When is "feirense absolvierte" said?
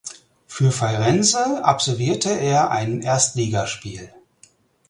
0.71-2.31